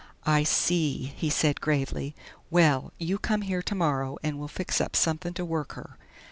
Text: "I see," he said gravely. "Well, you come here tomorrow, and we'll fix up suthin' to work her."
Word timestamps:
"I 0.25 0.41
see," 0.41 1.13
he 1.15 1.29
said 1.29 1.61
gravely. 1.61 2.15
"Well, 2.49 2.91
you 2.97 3.19
come 3.19 3.43
here 3.43 3.61
tomorrow, 3.61 4.17
and 4.23 4.39
we'll 4.39 4.47
fix 4.47 4.81
up 4.81 4.95
suthin' 4.95 5.35
to 5.35 5.45
work 5.45 5.73
her." 5.73 5.99